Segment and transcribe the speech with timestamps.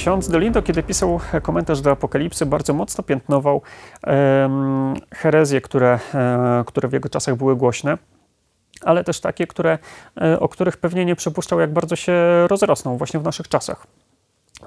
[0.00, 3.62] Ksiądz Dolindo, kiedy pisał komentarz do Apokalipsy, bardzo mocno piętnował
[4.06, 7.98] um, herezje, które, e, które w jego czasach były głośne
[8.84, 9.78] ale też takie, które,
[10.40, 12.12] o których pewnie nie przypuszczał, jak bardzo się
[12.46, 13.86] rozrosną właśnie w naszych czasach.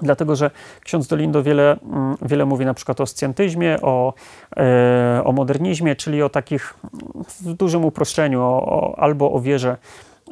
[0.02, 0.50] Dlatego, że
[0.80, 4.14] ksiądz Dolindo wiele, mm, wiele mówi na przykład o scjantyzmie, o,
[4.56, 6.74] e, o modernizmie, czyli o takich
[7.40, 9.76] w dużym uproszczeniu, o, o, albo o wierze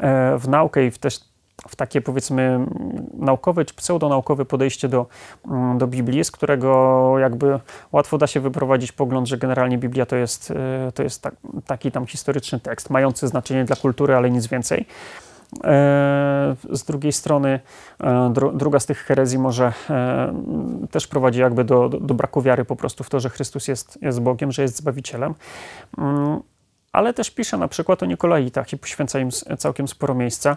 [0.01, 1.32] e, w naukę i w też
[1.69, 2.67] w takie powiedzmy
[3.15, 5.07] naukowe czy pseudonaukowe podejście do,
[5.49, 7.61] mm, do Biblii, z którego jakby
[7.93, 11.35] łatwo da się wyprowadzić pogląd, że generalnie Biblia to jest, e, to jest tak,
[11.67, 14.87] taki tam historyczny tekst, mający znaczenie dla kultury, ale nic więcej.
[15.65, 17.61] E, z drugiej strony,
[18.01, 19.73] e, druga z tych herezji może
[20.91, 23.99] też prowadzi jakby do, do, do braku wiary po prostu w to, że Chrystus jest,
[24.03, 25.35] jest Bogiem, że jest Zbawicielem
[25.99, 26.41] mm,
[26.93, 30.57] ale też pisze na przykład o Nikolaitach i poświęca im całkiem sporo miejsca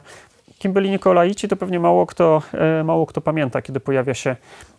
[0.59, 4.36] kim byli Nikolaici, to pewnie mało kto, e, mało kto pamięta, kiedy pojawia się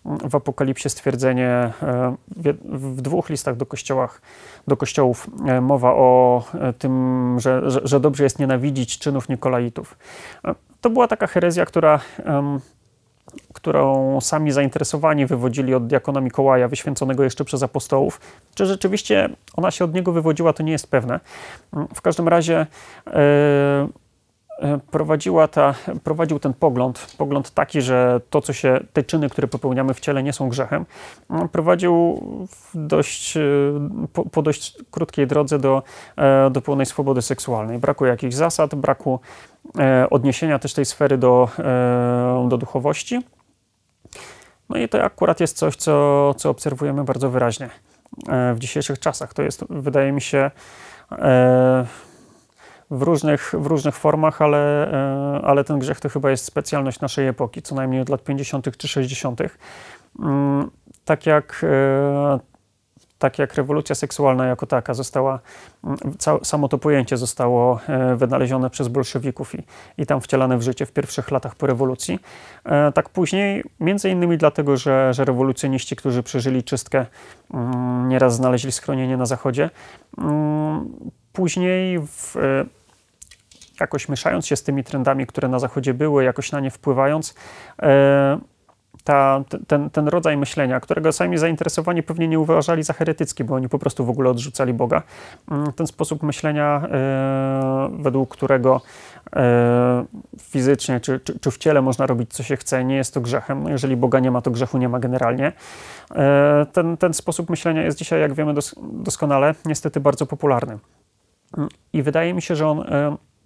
[0.07, 2.17] mm, w Apokalipsie stwierdzenie e,
[2.65, 4.21] w dwóch listach do, kościołach,
[4.69, 6.45] do kościołów e, mowa o
[6.79, 9.99] tym, że, że, dobrze jest nienawidzić czynów Nikolaitów.
[10.81, 12.01] To była taka herezja, która
[13.53, 18.21] którą sami zainteresowani wywodzili od diakona Mikołaja, wyświęconego jeszcze przez apostołów.
[18.55, 21.21] Czy rzeczywiście ona się od niego wywodziła, to nie jest pewne.
[21.95, 22.67] W każdym razie
[23.07, 23.89] E,
[24.91, 29.95] prowadziła ta, prowadził ten pogląd, pogląd taki, że to, co się, te czyny, które popełniamy
[29.95, 30.87] w ciele, nie są grzechem,
[31.31, 32.23] no, prowadził
[32.75, 33.41] dość, e,
[34.13, 35.83] po, po, dość krótkiej drodze do,
[36.17, 37.79] e, do pełnej swobody seksualnej.
[37.79, 39.21] Braku jakichś zasad, braku
[40.11, 41.49] odniesienia też tej sfery do,
[42.49, 43.21] do duchowości.
[44.69, 47.71] No i to akurat jest coś, co, co obserwujemy bardzo wyraźnie
[48.55, 49.35] w dzisiejszych czasach.
[49.35, 50.51] To jest, wydaje mi się,
[52.91, 57.29] w różnych, w różnych formach, ale, e, ale ten grzech to chyba jest specjalność naszej
[57.29, 58.77] epoki, co najmniej od lat 50.
[58.77, 59.41] czy 60.
[60.19, 60.71] Mm,
[61.05, 62.39] tak jak, e,
[63.19, 65.41] tak jak rewolucja seksualna jako taka została,
[65.85, 65.99] mm,
[66.43, 69.63] samo to pojęcie zostało e, wynalezione przez bolszewików i,
[69.99, 72.19] i tam wcielane w życie w pierwszych latach po rewolucji,
[72.95, 77.07] tak później, między innymi dlatego, że, że rewolucjoniści, którzy przeżyli czystkę,
[77.55, 79.71] mm, nieraz znaleźli schronienie na zachodzie,
[81.33, 82.37] później w,
[83.81, 87.35] jakoś mieszając się z tymi trendami, które na Zachodzie były, jakoś na nie wpływając,
[87.83, 88.39] e,
[89.05, 93.69] ta, ten, ten rodzaj myślenia, którego sami zainteresowani pewnie nie uważali za heretycki, bo oni
[93.69, 95.03] po prostu w ogóle odrzucali Boga.
[95.51, 98.81] Mm, ten sposób myślenia, e, według którego
[99.37, 100.05] e,
[100.41, 103.63] fizycznie czy, czy, czy, w ciele można robić co się chce, nie jest to grzechem.
[103.63, 105.53] No jeżeli Boga nie ma, to grzechu nie ma generalnie.
[106.73, 110.79] ten, ten sposób myślenia jest dzisiaj, jak wiemy dos doskonale, niestety bardzo popularny.
[111.59, 112.85] Mm, I wydaje mi się, że on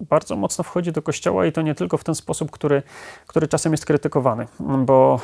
[0.00, 2.82] bardzo mocno wchodzi do kościoła i to nie tylko w ten sposób, który,
[3.26, 5.20] który czasem jest krytykowany, bo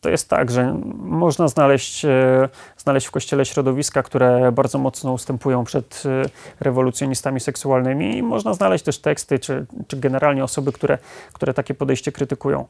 [0.00, 5.64] to jest tak, że można znaleźć, e, znaleźć w kościele środowiska, które bardzo mocno ustępują
[5.64, 6.22] przed e,
[6.60, 10.98] rewolucjonistami seksualnymi i można znaleźć też teksty, czy, czy generalnie osoby, które,
[11.32, 12.66] które takie podejście krytykują.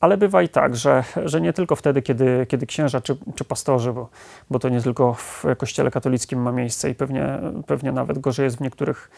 [0.00, 3.92] Ale bywa i tak, że, że nie tylko wtedy, kiedy, kiedy księża czy, czy pastorzy,
[3.92, 4.08] bo,
[4.50, 8.56] bo to nie tylko w kościele katolickim ma miejsce i pewnie, pewnie nawet gorzej jest
[8.56, 9.10] w niektórych,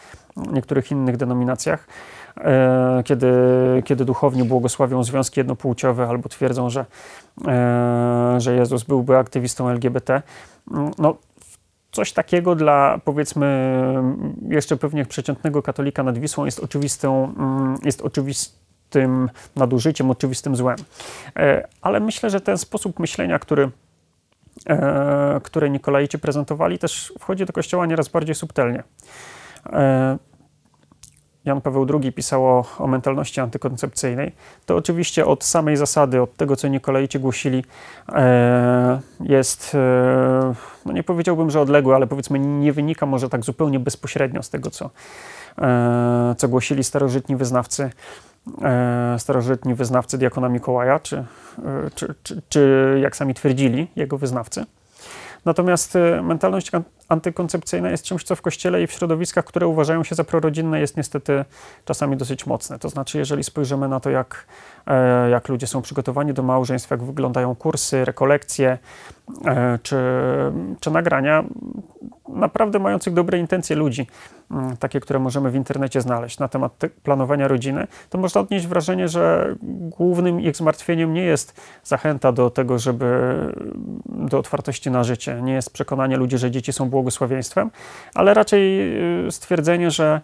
[0.51, 1.87] niektórych innych denominacjach,
[2.37, 3.31] e, kiedy,
[3.85, 6.85] kiedy duchowni błogosławią związki jednopłciowe albo twierdzą, że,
[7.47, 10.21] e, że Jezus byłby aktywistą LGBT.
[10.97, 11.15] No,
[11.91, 13.73] coś takiego dla powiedzmy
[14.49, 18.59] jeszcze pewnie przeciętnego katolika nad Wisłą jest oczywistą, mm, jest oczywistą
[18.89, 20.77] tym nadużyciem, oczywistym złem.
[21.35, 23.69] E, ale myślę, że ten sposób myślenia, który,
[24.69, 28.83] e, który Nikolaici prezentowali, też wchodzi do kościoła nieraz bardziej subtelnie.
[29.65, 30.17] E,
[31.45, 34.31] Jan Paweł II pisał o, o, mentalności antykoncepcyjnej,
[34.65, 37.63] to oczywiście od samej zasady, od tego, co Nikolaici głosili,
[39.19, 39.77] jest,
[40.85, 44.71] no nie powiedziałbym, że odległe, ale powiedzmy nie wynika może tak zupełnie bezpośrednio z tego,
[44.71, 44.89] co,
[46.37, 47.89] co głosili starożytni wyznawcy
[49.17, 51.25] starożytni wyznawcy diakona Mikołaja, czy, e,
[51.95, 54.65] czy, czy, czy jak sami twierdzili jego wyznawcy.
[55.45, 56.71] Natomiast e, mentalność
[57.09, 60.97] antykoncepcyjna jest czymś, co w kościele i w środowiskach, które uważają się za prorodzinne, jest
[60.97, 61.45] niestety
[61.85, 62.79] czasami dosyć mocne.
[62.79, 64.45] To znaczy, jeżeli spojrzymy na to, jak,
[65.31, 68.77] jak ludzie są przygotowani do małżeństw, jak wyglądają kursy, rekolekcje
[69.83, 69.97] czy,
[70.79, 71.43] czy nagrania,
[72.39, 74.07] naprawdę mających dobre intencje ludzi,
[74.51, 79.07] mm, takie, które możemy w internecie znaleźć na temat planowania rodziny, to można odnieść wrażenie,
[79.07, 83.35] że głównym ich zmartwieniem nie jest zachęta do tego, żeby
[84.05, 87.71] do otwartości na życie, nie jest przekonanie ludzi, że dzieci są błogosławieństwem,
[88.15, 88.91] ale raczej
[89.27, 90.21] y, stwierdzenie, że,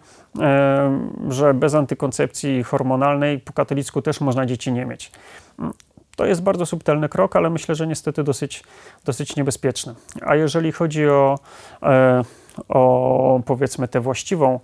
[1.28, 5.12] że bez antykoncepcji hormonalnej po katolicku też można dzieci nie mieć.
[6.16, 8.64] To jest bardzo subtelny krok, ale myślę, że niestety dosyć,
[9.04, 9.94] dosyć niebezpieczny.
[10.22, 11.38] A jeżeli chodzi o,
[11.82, 12.22] e,
[12.68, 14.60] o powiedzmy tę właściwą,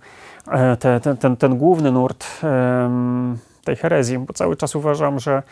[0.51, 2.27] e, te, ten, ten, ten główny nurt
[3.63, 5.43] tej herezji, bo cały czas uważam, że,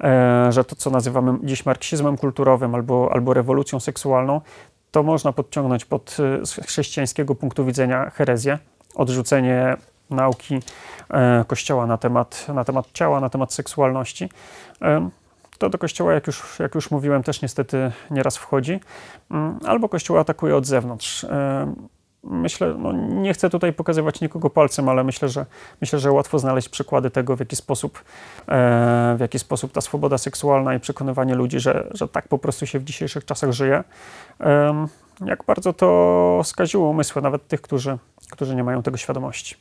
[0.00, 4.40] e, że to, co nazywamy dziś marksizmem kulturowym albo, albo rewolucją seksualną,
[4.90, 6.16] to można podciągnąć pod
[6.66, 8.58] chrześcijańskiego punktu widzenia herezję,
[8.94, 9.76] odrzucenie
[10.10, 10.60] nauki
[11.46, 14.28] Kościoła na temat, na temat ciała, na temat seksualności
[15.64, 18.80] to do kościoła, jak już, jak już mówiłem, też niestety nieraz wchodzi,
[19.30, 21.26] mm, albo kościół atakuje od zewnątrz.
[22.22, 25.46] Myślę, no nie chcę tutaj pokazywać nikogo palcem, ale myślę, że
[25.80, 28.04] myślę, że łatwo znaleźć przykłady tego, w jaki sposób,
[28.48, 32.66] e, w jaki sposób ta swoboda seksualna i przekonywanie ludzi, że, że tak po prostu
[32.66, 33.84] się w dzisiejszych czasach żyje,
[35.26, 37.98] jak bardzo to skaziło umysły nawet tych, którzy,
[38.30, 39.56] którzy nie mają tego świadomości.